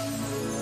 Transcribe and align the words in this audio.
Thank 0.00 0.52
you. 0.52 0.57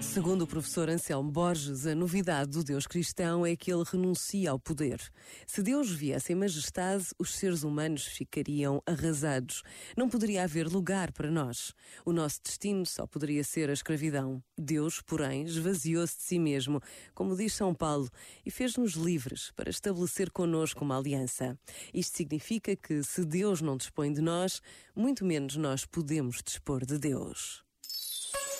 Segundo 0.00 0.42
o 0.42 0.46
professor 0.46 0.88
Anselmo 0.88 1.30
Borges, 1.30 1.86
a 1.86 1.94
novidade 1.94 2.50
do 2.50 2.64
Deus 2.64 2.86
cristão 2.86 3.44
é 3.44 3.54
que 3.54 3.72
ele 3.72 3.84
renuncia 3.84 4.50
ao 4.50 4.58
poder. 4.58 5.00
Se 5.46 5.62
Deus 5.62 5.90
viesse 5.90 6.32
em 6.32 6.36
majestade, 6.36 7.06
os 7.18 7.36
seres 7.36 7.62
humanos 7.62 8.04
ficariam 8.04 8.82
arrasados. 8.86 9.62
Não 9.96 10.08
poderia 10.08 10.44
haver 10.44 10.66
lugar 10.66 11.12
para 11.12 11.30
nós. 11.30 11.72
O 12.04 12.12
nosso 12.12 12.40
destino 12.42 12.86
só 12.86 13.06
poderia 13.06 13.44
ser 13.44 13.70
a 13.70 13.72
escravidão. 13.72 14.42
Deus, 14.56 15.00
porém, 15.00 15.44
esvaziou-se 15.44 16.16
de 16.16 16.22
si 16.22 16.38
mesmo, 16.38 16.80
como 17.14 17.36
diz 17.36 17.52
São 17.52 17.74
Paulo, 17.74 18.08
e 18.44 18.50
fez-nos 18.50 18.92
livres 18.92 19.52
para 19.54 19.70
estabelecer 19.70 20.30
conosco 20.30 20.84
uma 20.84 20.98
aliança. 20.98 21.58
Isto 21.92 22.16
significa 22.16 22.74
que, 22.74 23.02
se 23.02 23.24
Deus 23.24 23.60
não 23.60 23.76
dispõe 23.76 24.12
de 24.12 24.20
nós, 24.20 24.60
muito 24.96 25.24
menos 25.24 25.56
nós 25.56 25.84
podemos 25.84 26.42
dispor 26.42 26.84
de 26.84 26.98
Deus. 26.98 27.67